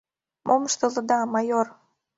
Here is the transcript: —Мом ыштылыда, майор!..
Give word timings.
—Мом 0.47 0.61
ыштылыда, 0.69 1.19
майор!.. 1.33 1.67